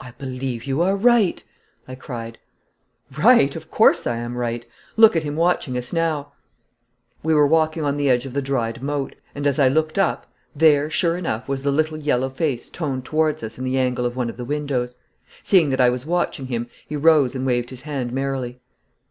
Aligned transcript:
'I 0.00 0.12
believe 0.12 0.64
you 0.64 0.80
are 0.80 0.96
right!' 0.96 1.44
I 1.86 1.94
cried. 1.94 2.38
'Right! 3.18 3.54
Of 3.54 3.70
course 3.70 4.06
I 4.06 4.16
am 4.16 4.34
right! 4.34 4.64
Look 4.96 5.14
at 5.14 5.24
him 5.24 5.36
watching 5.36 5.76
us 5.76 5.92
now.' 5.92 6.32
We 7.22 7.34
were 7.34 7.46
walking 7.46 7.84
on 7.84 7.98
the 7.98 8.08
edge 8.08 8.24
of 8.24 8.32
the 8.32 8.40
dried 8.40 8.82
moat, 8.82 9.14
and 9.34 9.46
as 9.46 9.58
I 9.58 9.68
looked 9.68 9.98
up 9.98 10.26
there, 10.54 10.88
sure 10.88 11.18
enough, 11.18 11.48
was 11.50 11.64
the 11.64 11.70
little 11.70 11.98
yellow 11.98 12.30
face 12.30 12.70
toned 12.70 13.04
towards 13.04 13.42
us 13.42 13.58
in 13.58 13.64
the 13.64 13.76
angle 13.78 14.06
of 14.06 14.16
one 14.16 14.30
of 14.30 14.38
the 14.38 14.44
windows. 14.46 14.96
Seeing 15.42 15.68
that 15.68 15.82
I 15.82 15.90
was 15.90 16.06
watching 16.06 16.46
him, 16.46 16.68
he 16.88 16.96
rose 16.96 17.34
and 17.34 17.44
waved 17.44 17.68
his 17.68 17.82
hand 17.82 18.12
merrily. 18.14 18.62